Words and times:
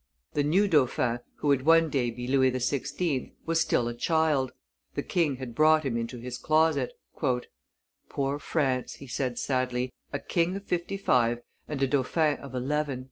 The 0.33 0.41
new 0.41 0.67
dauphin, 0.67 1.19
who 1.35 1.49
would 1.49 1.63
one 1.63 1.91
day 1.91 2.09
be 2.09 2.25
Louis 2.27 2.51
XVI., 2.51 3.33
was 3.45 3.61
still 3.61 3.87
a 3.87 3.93
child; 3.93 4.51
the 4.95 5.03
king 5.03 5.35
had 5.35 5.49
him 5.49 5.53
brought 5.53 5.85
into 5.85 6.17
his 6.17 6.39
closet. 6.39 6.93
"Poor 8.09 8.39
France!" 8.39 8.93
he 8.95 9.05
said 9.05 9.37
sadly, 9.37 9.93
"a 10.11 10.17
king 10.17 10.55
of 10.55 10.63
fifty 10.63 10.97
five 10.97 11.43
and 11.67 11.83
a 11.83 11.87
dauphin 11.87 12.37
of 12.39 12.55
eleven!" 12.55 12.99